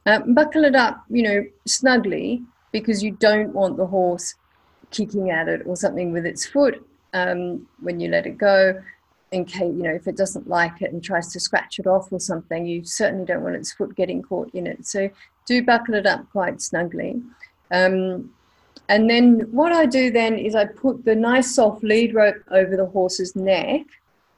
[0.05, 4.35] Uh, buckle it up, you know, snugly because you don't want the horse
[4.91, 8.83] kicking at it or something with its foot um, when you let it go.
[9.33, 12.11] In case, you know, if it doesn't like it and tries to scratch it off
[12.11, 14.87] or something, you certainly don't want its foot getting caught in it.
[14.87, 15.09] So
[15.47, 17.23] do buckle it up quite snugly.
[17.71, 18.33] Um,
[18.89, 22.77] and then what I do then is I put the nice soft lead rope over
[22.77, 23.83] the horse's neck,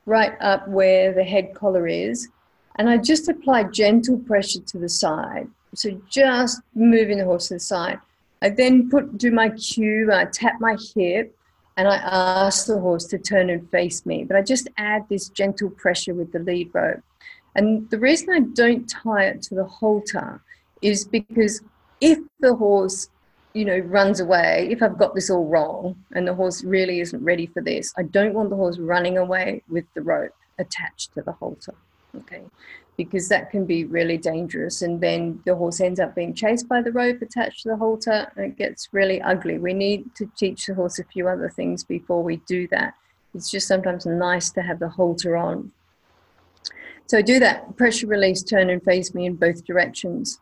[0.05, 2.28] right up where the head collar is,
[2.76, 5.48] and I just apply gentle pressure to the side.
[5.74, 7.98] So just moving the horse to the side.
[8.42, 11.35] I then put do my cue, I tap my hip,
[11.76, 14.24] and I ask the horse to turn and face me.
[14.24, 17.02] But I just add this gentle pressure with the lead rope.
[17.54, 20.40] And the reason I don't tie it to the halter
[20.80, 21.62] is because
[22.00, 23.08] if the horse
[23.54, 27.22] you know, runs away, if I've got this all wrong and the horse really isn't
[27.22, 31.22] ready for this, I don't want the horse running away with the rope attached to
[31.22, 31.74] the halter.
[32.16, 32.42] Okay.
[32.96, 34.83] Because that can be really dangerous.
[34.83, 38.31] And then the horse ends up being chased by the rope attached to the halter
[38.37, 39.59] and it gets really ugly.
[39.59, 42.94] We need to teach the horse a few other things before we do that.
[43.35, 45.72] It's just sometimes nice to have the halter on.
[47.07, 50.40] So do that pressure release, turn and face me in both directions.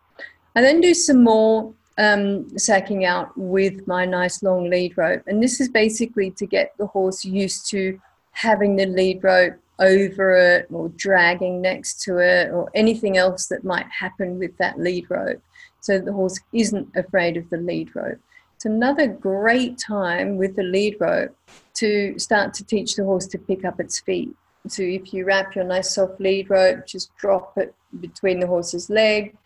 [0.55, 5.23] And then do some more um, sacking out with my nice long lead rope.
[5.27, 8.01] And this is basically to get the horse used to
[8.33, 13.65] having the lead rope over it or dragging next to it or anything else that
[13.65, 15.43] might happen with that lead rope
[15.81, 18.19] so the horse isn't afraid of the lead rope.
[18.55, 21.35] It's another great time with the lead rope
[21.75, 24.35] to start to teach the horse to pick up its feet.
[24.69, 28.91] So if you wrap your nice soft lead rope, just drop it between the horse's
[28.91, 29.37] leg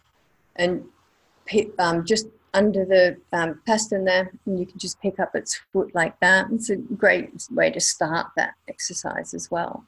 [0.57, 0.85] and
[1.79, 5.95] um, just under the um, pastern there, and you can just pick up its foot
[5.95, 6.47] like that.
[6.53, 9.85] It's a great way to start that exercise as well.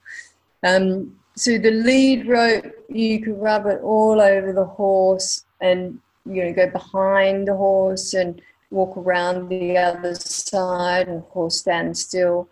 [0.62, 6.44] Um, so the lead rope, you can rub it all over the horse, and you
[6.44, 8.40] know go behind the horse and
[8.70, 12.48] walk around the other side, and horse stand still.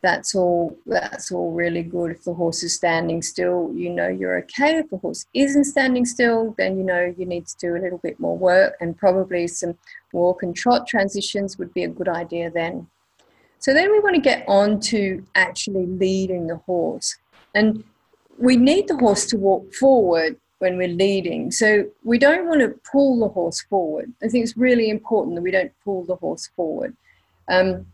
[0.00, 2.10] That's all that's all really good.
[2.10, 4.78] If the horse is standing still you know you're okay.
[4.78, 7.98] If the horse isn't standing still then you know you need to do a little
[7.98, 9.78] bit more work and probably some
[10.12, 12.88] walk and trot transitions would be a good idea then.
[13.60, 17.16] So then we want to get on to actually leading the horse
[17.54, 17.84] and
[18.38, 22.68] we need the horse to walk forward when we're leading so we don't want to
[22.90, 26.48] pull the horse forward i think it's really important that we don't pull the horse
[26.56, 26.96] forward
[27.48, 27.86] um,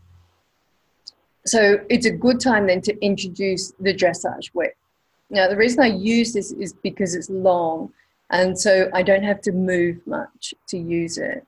[1.45, 4.75] so it's a good time then to introduce the dressage whip.
[5.29, 7.91] Now, the reason I use this is because it's long,
[8.29, 11.45] and so I don't have to move much to use it.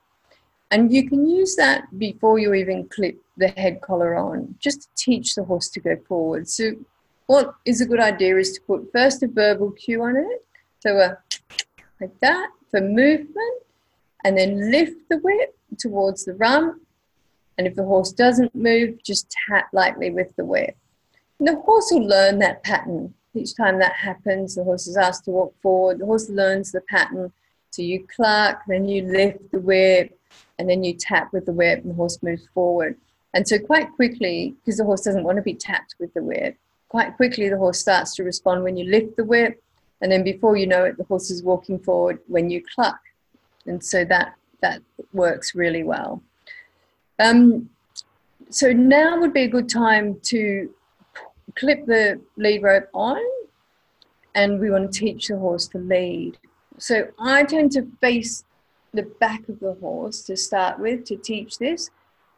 [0.72, 4.88] And you can use that before you even clip the head collar on, just to
[4.96, 6.48] teach the horse to go forward.
[6.48, 6.72] So,
[7.32, 10.46] what is a good idea is to put first a verbal cue on it,
[10.80, 11.18] so a,
[12.00, 13.58] like that for movement,
[14.24, 16.82] and then lift the whip towards the rump
[17.58, 20.76] and if the horse doesn't move, just tap lightly with the whip.
[21.38, 23.14] And the horse will learn that pattern.
[23.36, 26.00] Each time that happens, the horse is asked to walk forward.
[26.00, 27.32] The horse learns the pattern.
[27.70, 30.18] So you cluck, then you lift the whip,
[30.58, 32.98] and then you tap with the whip, and the horse moves forward.
[33.36, 36.58] And so, quite quickly, because the horse doesn't want to be tapped with the whip,
[36.92, 39.64] quite quickly the horse starts to respond when you lift the whip
[40.02, 43.00] And then before you know it, the horse is walking forward when you cluck.
[43.66, 44.82] And so that, that
[45.14, 46.22] works really well.
[47.18, 47.70] Um,
[48.50, 50.70] so now would be a good time to
[51.56, 53.22] clip the lead rope on
[54.36, 56.38] and we want to teach the horse to lead.
[56.78, 58.44] So I tend to face
[58.94, 61.90] the back of the horse to start with to teach this.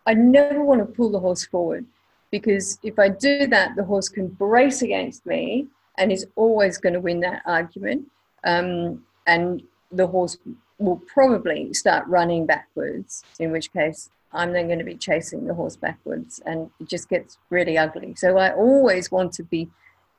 [0.05, 1.87] I never want to pull the horse forward
[2.33, 5.67] because if I do that, the horse can brace against me
[5.99, 8.09] and is always going to win that argument.
[8.43, 10.39] Um, and the horse
[10.79, 15.53] will probably start running backwards, in which case I'm then going to be chasing the
[15.53, 18.15] horse backwards and it just gets really ugly.
[18.15, 19.69] So I always want to be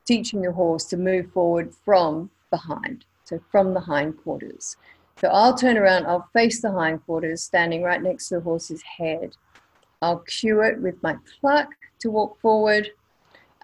[0.05, 4.77] teaching the horse to move forward from behind, so from the hindquarters.
[5.17, 9.35] So I'll turn around, I'll face the hindquarters, standing right next to the horse's head.
[10.01, 11.67] I'll cue it with my cluck
[12.05, 12.91] to walk forward,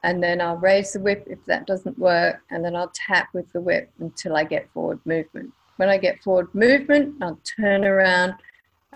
[0.04, 3.52] and then I'll raise the whip if that doesn't work, and then I'll tap with
[3.54, 5.54] the whip until I get forward movement.
[5.78, 8.34] When I get forward movement, I'll turn around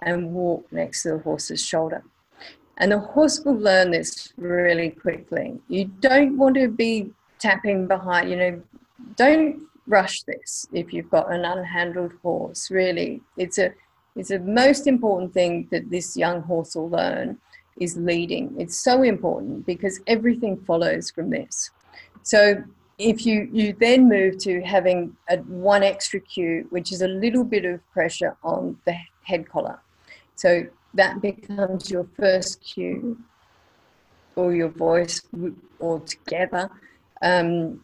[0.01, 2.03] and walk next to the horse's shoulder.
[2.77, 5.59] And the horse will learn this really quickly.
[5.67, 8.61] You don't want to be tapping behind, you know,
[9.15, 13.21] don't rush this if you've got an unhandled horse, really.
[13.37, 13.73] It's a
[14.15, 17.37] it's a most important thing that this young horse will learn
[17.79, 18.55] is leading.
[18.57, 21.71] It's so important because everything follows from this.
[22.23, 22.63] So
[22.97, 27.43] if you, you then move to having a, one extra cue, which is a little
[27.43, 29.79] bit of pressure on the head collar.
[30.35, 33.17] So that becomes your first cue
[34.35, 35.21] or your voice
[35.81, 36.69] altogether.
[37.21, 37.81] Um,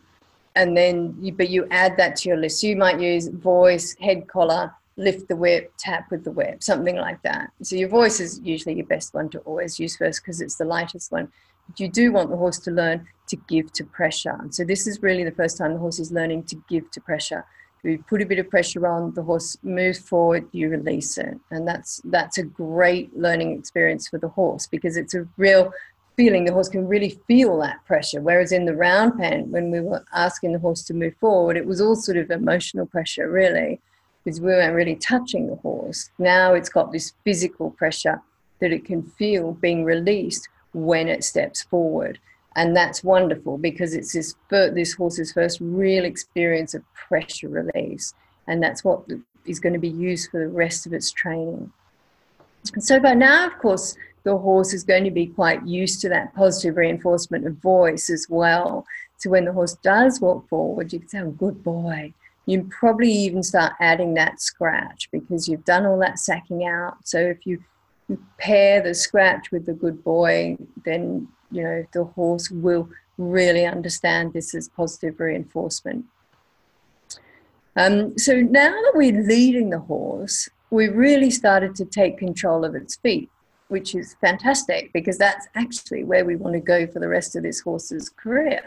[0.55, 2.63] and then you, but you add that to your list.
[2.63, 7.21] You might use voice, head collar, lift the whip, tap with the whip, something like
[7.23, 7.51] that.
[7.61, 10.65] So your voice is usually your best one to always use first because it's the
[10.65, 11.31] lightest one.
[11.67, 14.37] But you do want the horse to learn to give to pressure.
[14.49, 17.45] So this is really the first time the horse is learning to give to pressure.
[17.83, 21.39] You put a bit of pressure on, the horse moves forward, you release it.
[21.49, 25.73] And that's that's a great learning experience for the horse because it's a real
[26.15, 28.21] feeling the horse can really feel that pressure.
[28.21, 31.65] Whereas in the round pen, when we were asking the horse to move forward, it
[31.65, 33.79] was all sort of emotional pressure, really,
[34.23, 36.09] because we weren't really touching the horse.
[36.19, 38.21] Now it's got this physical pressure
[38.59, 42.19] that it can feel being released when it steps forward.
[42.55, 48.13] And that's wonderful because it's this, this horse's first real experience of pressure release.
[48.47, 49.05] And that's what
[49.45, 51.71] is going to be used for the rest of its training.
[52.79, 56.35] So by now, of course, the horse is going to be quite used to that
[56.35, 58.85] positive reinforcement of voice as well.
[59.17, 62.13] So when the horse does walk forward, you can say, oh, good boy.
[62.45, 66.97] You probably even start adding that scratch because you've done all that sacking out.
[67.03, 67.63] So if you
[68.37, 74.33] pair the scratch with the good boy, then you know the horse will really understand
[74.33, 76.05] this as positive reinforcement.
[77.75, 82.75] Um, so now that we're leading the horse, we really started to take control of
[82.75, 83.29] its feet
[83.71, 87.43] which is fantastic because that's actually where we want to go for the rest of
[87.43, 88.61] this horse's career.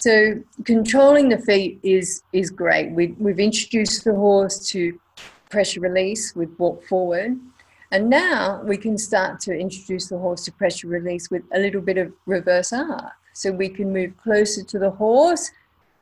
[0.00, 2.92] So controlling the feet is is great.
[2.92, 4.98] We, we've introduced the horse to
[5.50, 7.36] pressure release with walk forward,
[7.90, 11.80] and now we can start to introduce the horse to pressure release with a little
[11.80, 13.12] bit of reverse arc.
[13.32, 15.50] So we can move closer to the horse,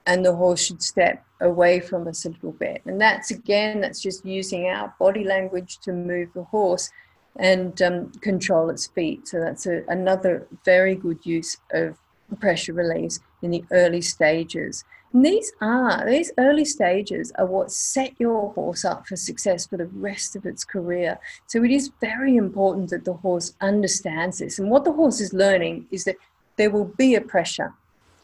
[0.06, 2.82] and the horse should step away from us a little bit.
[2.84, 6.90] And that's again, that's just using our body language to move the horse
[7.38, 9.28] and um, control its feet.
[9.28, 11.96] So that's a, another very good use of
[12.34, 14.84] pressure release in the early stages.
[15.12, 19.76] And these are these early stages are what set your horse up for success for
[19.76, 21.18] the rest of its career.
[21.46, 24.58] So it is very important that the horse understands this.
[24.58, 26.16] And what the horse is learning is that
[26.56, 27.72] there will be a pressure.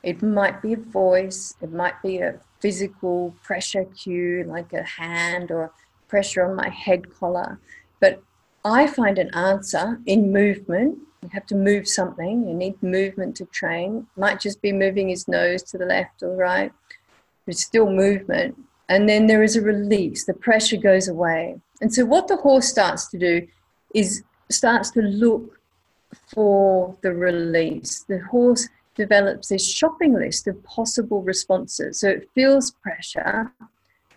[0.03, 5.51] It might be a voice, it might be a physical pressure cue like a hand
[5.51, 5.73] or
[6.09, 7.59] pressure on my head collar.
[8.01, 8.23] But
[8.65, 10.99] I find an answer in movement.
[11.23, 12.47] You have to move something.
[12.47, 14.07] You need movement to train.
[14.17, 16.73] Might just be moving his nose to the left or right.
[17.47, 18.57] It's still movement.
[18.89, 20.25] And then there is a release.
[20.25, 21.61] The pressure goes away.
[21.81, 23.47] And so what the horse starts to do
[23.95, 25.59] is starts to look
[26.27, 28.05] for the release.
[28.09, 32.01] The horse develops this shopping list of possible responses.
[32.01, 33.53] So it feels pressure.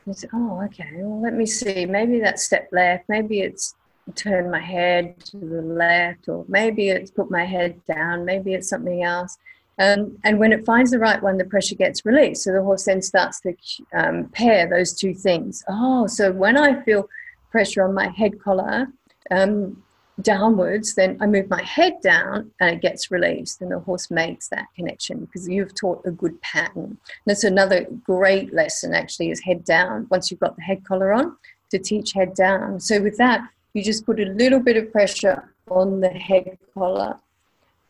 [0.06, 1.86] It's, oh, okay, well, let me see.
[1.86, 3.06] Maybe that's step left.
[3.10, 3.76] Maybe it's
[4.14, 8.70] turn my head to the left, or maybe it's put my head down, maybe it's
[8.70, 9.38] something else.
[9.78, 12.44] Um, and when it finds the right one, the pressure gets released.
[12.44, 13.56] So the horse then starts to
[13.94, 15.64] um, pair those two things.
[15.68, 17.10] Oh, so when I feel
[17.52, 18.88] pressure on my head collar,
[19.32, 19.84] um,
[20.22, 24.48] downwards, then I move my head down and it gets released, and the horse makes
[24.50, 26.84] that connection because you've taught a good pattern.
[26.86, 30.08] And That's another great lesson, actually, is head down.
[30.10, 31.36] Once you've got the head collar on,
[31.72, 32.80] to teach head down.
[32.80, 33.42] So, with that,
[33.76, 37.20] you just put a little bit of pressure on the head collar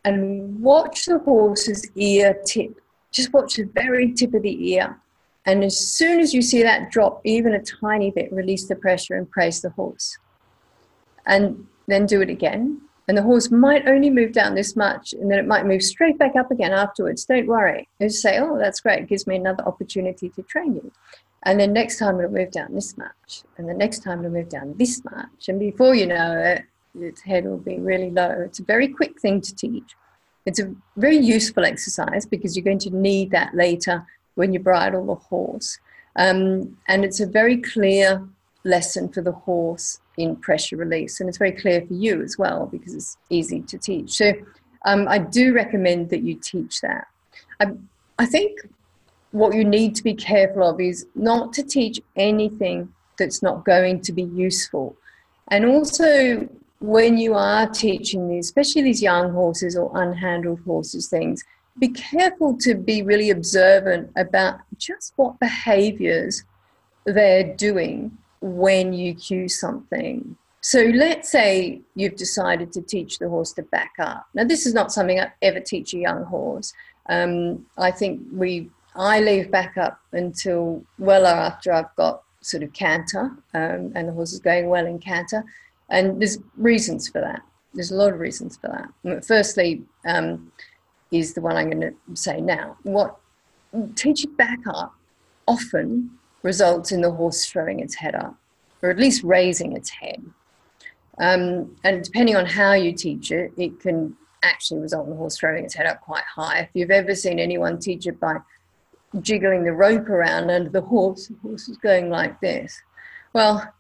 [0.04, 2.82] and watch the horse's ear tip.
[3.12, 5.00] Just watch the very tip of the ear.
[5.46, 9.16] And as soon as you see that drop, even a tiny bit, release the pressure
[9.16, 10.18] and praise the horse.
[11.28, 12.82] And then do it again.
[13.08, 16.18] And the horse might only move down this much, and then it might move straight
[16.18, 17.26] back up again afterwards.
[17.26, 17.88] Don't worry.
[18.02, 19.04] Just say, oh, that's great.
[19.04, 20.92] It gives me another opportunity to train you.
[21.46, 23.44] And then next time it'll move down this much.
[23.58, 25.48] And the next time it'll move down this much.
[25.48, 26.64] And before you know it,
[27.00, 28.32] its head will be really low.
[28.32, 29.96] It's a very quick thing to teach.
[30.46, 35.06] It's a very useful exercise because you're going to need that later when you bridle
[35.06, 35.78] the horse.
[36.16, 38.28] Um, and it's a very clear
[38.64, 41.20] lesson for the horse in pressure release.
[41.20, 44.12] And it's very clear for you as well because it's easy to teach.
[44.12, 44.34] So
[44.86, 47.08] um, I do recommend that you teach that.
[47.60, 47.72] I,
[48.18, 48.60] I think
[49.36, 52.88] what you need to be careful of is not to teach anything
[53.20, 54.96] that's not going to be useful.
[55.50, 56.48] And also,
[56.80, 61.44] when you are teaching these, especially these young horses or unhandled horses, things,
[61.78, 66.46] be careful to be really observant about just what behaviors
[67.06, 70.38] they're doing when you cue something.
[70.62, 74.28] So let's say you've decided to teach the horse to back up.
[74.34, 76.74] Now, this is not something I ever teach a young horse.
[77.10, 82.72] Um, I think we I leave back up until well after I've got sort of
[82.74, 85.44] canter um, and the horse is going well in canter.
[85.90, 87.42] And there's reasons for that.
[87.74, 88.68] There's a lot of reasons for
[89.04, 89.26] that.
[89.26, 90.52] Firstly, um,
[91.12, 92.78] is the one I'm going to say now.
[92.84, 93.18] What
[93.96, 94.94] teaching back up
[95.48, 96.12] often
[96.44, 98.36] results in the horse throwing its head up,
[98.82, 100.24] or at least raising its head.
[101.18, 105.38] Um, and depending on how you teach it, it can actually result in the horse
[105.38, 106.60] throwing its head up quite high.
[106.60, 108.38] If you've ever seen anyone teach it by
[109.22, 112.82] jiggling the rope around under the horse, the horse is going like this.
[113.34, 113.74] Well,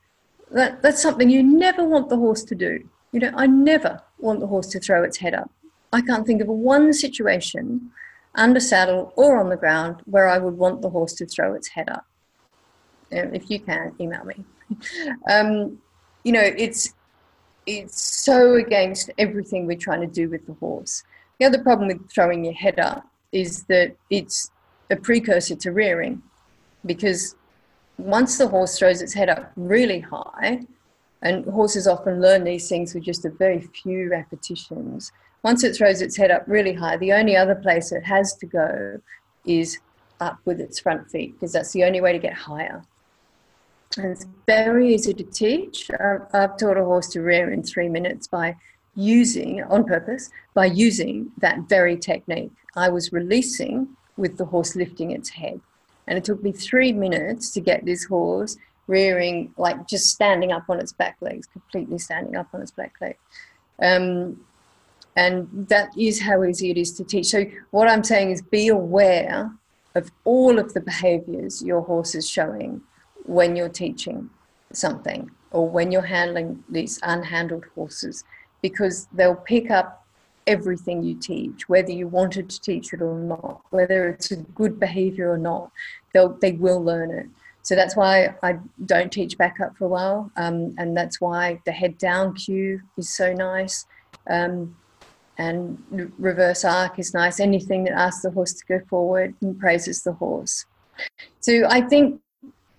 [0.51, 2.87] that, that's something you never want the horse to do.
[3.11, 5.49] You know, I never want the horse to throw its head up.
[5.93, 7.91] I can't think of one situation
[8.35, 11.69] under saddle or on the ground where I would want the horse to throw its
[11.69, 12.05] head up.
[13.11, 14.43] if you can, email me.
[15.31, 15.79] um,
[16.23, 16.93] you know, it's
[17.65, 21.03] it's so against everything we're trying to do with the horse.
[21.39, 24.51] The other problem with throwing your head up is that it's
[24.89, 26.21] a precursor to rearing,
[26.85, 27.35] because
[27.97, 30.65] once the horse throws its head up really high,
[31.21, 35.11] and horses often learn these things with just a very few repetitions.
[35.43, 38.45] Once it throws its head up really high, the only other place it has to
[38.45, 38.99] go
[39.45, 39.79] is
[40.19, 42.83] up with its front feet because that's the only way to get higher.
[43.97, 45.89] And it's very easy to teach.
[45.99, 48.55] Um, I've taught a horse to rear in three minutes by
[48.95, 52.51] using, on purpose, by using that very technique.
[52.75, 55.59] I was releasing with the horse lifting its head.
[56.07, 58.57] And it took me three minutes to get this horse
[58.87, 62.93] rearing, like just standing up on its back legs, completely standing up on its back
[63.01, 63.17] legs.
[63.81, 64.45] Um,
[65.15, 67.27] and that is how easy it is to teach.
[67.27, 69.51] So, what I'm saying is be aware
[69.95, 72.81] of all of the behaviors your horse is showing
[73.23, 74.29] when you're teaching
[74.73, 78.23] something or when you're handling these unhandled horses
[78.61, 80.04] because they'll pick up
[80.47, 84.79] everything you teach, whether you wanted to teach it or not, whether it's a good
[84.79, 85.71] behavior or not,
[86.13, 87.27] they'll, they will learn it.
[87.63, 90.31] So that's why I don't teach back up for a while.
[90.37, 93.87] Um, and that's why the head down cue is so nice.
[94.29, 94.75] Um,
[95.37, 95.81] and
[96.17, 97.39] reverse arc is nice.
[97.39, 100.65] Anything that asks the horse to go forward and praises the horse.
[101.39, 102.21] So I think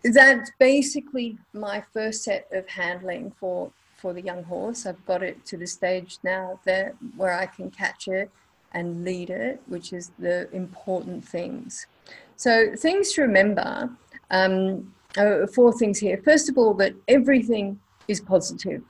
[0.05, 3.73] that's basically my first set of handling for
[4.07, 4.87] for the young horse.
[4.87, 8.31] I've got it to the stage now that where I can catch it
[8.71, 11.89] and lead it, which is the important things.
[12.37, 13.91] So things to remember.
[14.31, 16.21] Um, uh, four things here.
[16.25, 18.81] First of all, that everything is positive.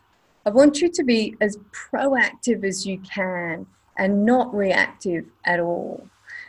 [0.45, 3.65] I want you to be as proactive as you can
[3.97, 6.07] and not reactive at all.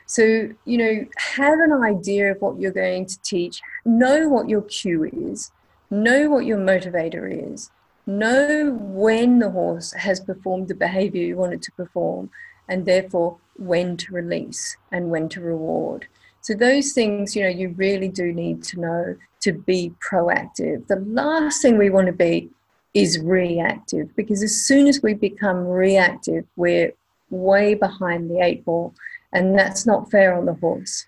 [0.07, 0.23] So,
[0.65, 5.05] you know, have an idea of what you're going to teach, know what your cue
[5.05, 5.51] is,
[5.89, 7.71] know what your motivator is,
[8.07, 12.29] know when the horse has performed the behavior you want it to perform,
[12.67, 16.07] and therefore when to release and when to reward.
[16.41, 20.87] So, those things, you know, you really do need to know to be proactive.
[20.87, 22.49] The last thing we want to be
[22.93, 26.93] is reactive because as soon as we become reactive, we're
[27.29, 28.93] way behind the eight ball,
[29.33, 31.05] and that's not fair on the horse.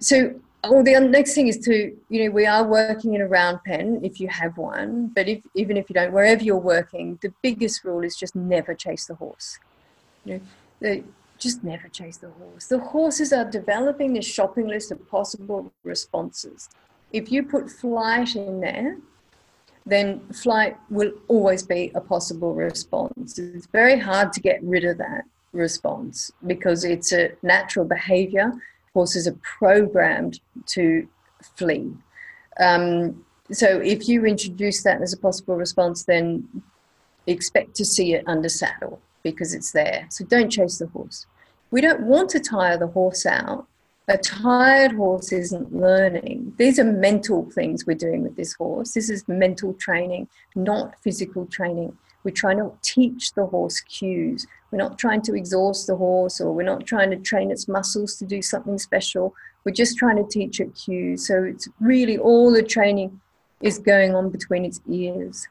[0.00, 3.60] So, well, the next thing is to, you know, we are working in a round
[3.64, 7.32] pen if you have one, but if, even if you don't, wherever you're working, the
[7.42, 9.58] biggest rule is just never chase the horse.
[10.24, 10.40] You know,
[10.80, 11.04] the,
[11.38, 12.66] just never chase the horse.
[12.66, 16.68] The horses are developing this shopping list of possible responses.
[17.12, 18.96] If you put flight in there,
[19.84, 23.38] then flight will always be a possible response.
[23.38, 28.52] It's very hard to get rid of that response because it's a natural behavior
[28.96, 31.06] horses are programmed to
[31.42, 31.92] flee.
[32.58, 33.22] Um,
[33.52, 36.26] so if you introduce that as a possible response, then
[37.26, 40.06] expect to see it under saddle because it's there.
[40.08, 41.26] So don't chase the horse.
[41.70, 43.66] We don't want to tire the horse out.
[44.08, 46.54] A tired horse isn't learning.
[46.56, 48.94] These are mental things we're doing with this horse.
[48.94, 51.98] This is mental training, not physical training.
[52.26, 54.48] We're trying to teach the horse cues.
[54.72, 58.16] We're not trying to exhaust the horse or we're not trying to train its muscles
[58.16, 59.32] to do something special.
[59.64, 61.24] We're just trying to teach it cues.
[61.24, 63.20] So it's really all the training
[63.60, 65.46] is going on between its ears.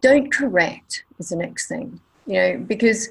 [0.00, 3.10] Don't correct is the next thing, you know, because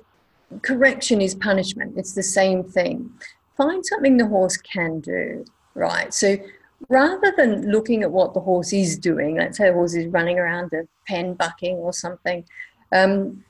[0.63, 1.93] correction is punishment.
[1.95, 3.11] It's the same thing.
[3.55, 6.11] Find something the horse can do, right?
[6.11, 6.37] So
[6.89, 10.39] rather than looking at what the horse is doing, let's say the horse is running
[10.39, 12.45] around the pen bucking or something,
[12.91, 13.43] um,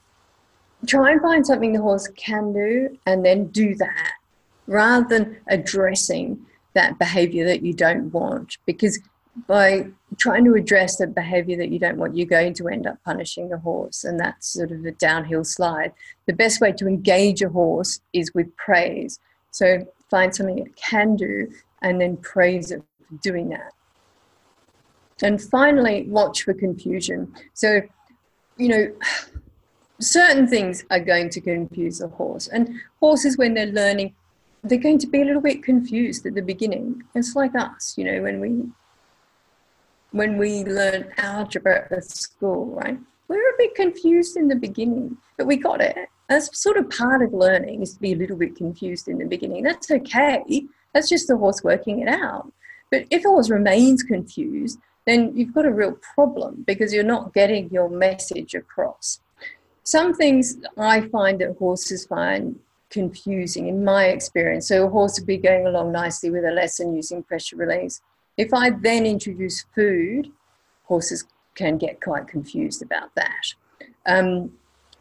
[0.86, 4.14] try and find something the horse can do and then do that
[4.68, 8.58] rather than addressing that behavior that you don't want.
[8.66, 9.00] Because
[9.48, 12.98] by trying to address the behavior that you don't want, you're going to end up
[13.04, 15.94] punishing the horse, and that's sort of a downhill slide.
[16.26, 19.20] The best way to engage a horse is with praise.
[19.52, 21.52] So find something it can do
[21.82, 22.82] and then praise it
[23.22, 23.74] doing that.
[25.22, 27.34] And finally, watch for confusion.
[27.54, 27.82] So,
[28.58, 28.92] you know,
[30.00, 32.48] certain things are going to confuse a horse.
[32.48, 34.14] And horses, when they're learning,
[34.64, 37.04] they're going to be a little bit confused at the beginning.
[37.16, 38.64] It's like us, you know, when we
[40.12, 42.98] when we learn algebra at school, right?
[43.28, 45.98] We're a bit confused in the beginning, but we got it.
[46.30, 49.26] That's sort of part of learning is to be a little bit confused in the
[49.26, 49.64] beginning.
[49.64, 50.66] That's okay.
[50.94, 52.52] That's just the horse working it out.
[52.92, 57.34] But if a horse remains confused, then you've got a real problem because you're not
[57.34, 59.20] getting your message across.
[59.84, 62.60] Some things I find that horses find
[62.90, 64.68] confusing in my experience.
[64.68, 68.02] So a horse would be going along nicely with a lesson using pressure release.
[68.38, 70.32] If I then introduce food,
[70.84, 71.26] horses
[71.56, 73.54] can get quite confused about that.
[74.06, 74.52] Um,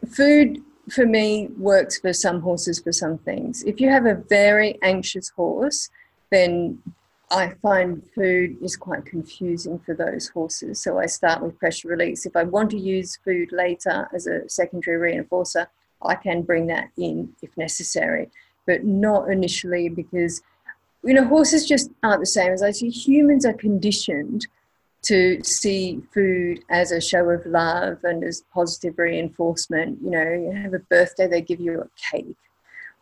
[0.09, 3.63] food for me works for some horses for some things.
[3.63, 5.89] If you have a very anxious horse,
[6.29, 6.81] then
[7.29, 10.81] I find food is quite confusing for those horses.
[10.81, 12.25] So I start with pressure release.
[12.25, 15.67] If I want to use food later as a secondary reinforcer,
[16.01, 18.29] I can bring that in if necessary,
[18.65, 20.41] but not initially because,
[21.03, 22.89] you know, horses just aren't the same as I see.
[22.89, 24.47] Humans are conditioned
[25.03, 29.99] to see food as a show of love and as positive reinforcement.
[30.01, 32.37] You know, you have a birthday, they give you a cake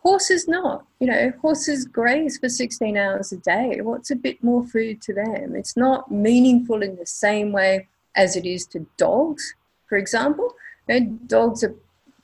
[0.05, 0.85] Horses not.
[0.99, 3.81] You know, horses graze for 16 hours a day.
[3.81, 5.55] What's a bit more food to them?
[5.55, 9.55] It's not meaningful in the same way as it is to dogs,
[9.89, 10.53] for example.
[10.87, 11.73] You know, dogs are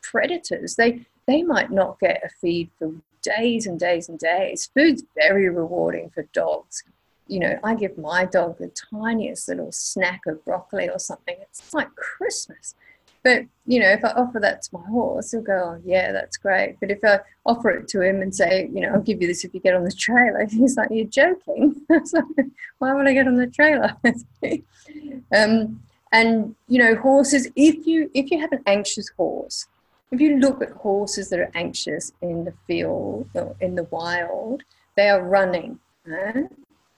[0.04, 0.76] predators.
[0.76, 4.70] They they might not get a feed for days and days and days.
[4.76, 6.84] Food's very rewarding for dogs.
[7.28, 11.36] You know, I give my dog the tiniest little snack of broccoli or something.
[11.42, 12.76] It's like Christmas.
[13.24, 16.38] But you know, if I offer that to my horse, he'll go, oh, "Yeah, that's
[16.38, 19.28] great." But if I offer it to him and say, "You know, I'll give you
[19.28, 21.80] this if you get on the trailer," he's like, "You're joking."
[22.80, 23.96] Why would I get on the trailer?
[25.36, 27.48] um, and you know, horses.
[27.56, 29.68] If you if you have an anxious horse,
[30.12, 34.64] if you look at horses that are anxious in the field or in the wild,
[34.98, 35.80] they are running.
[36.06, 36.48] Right?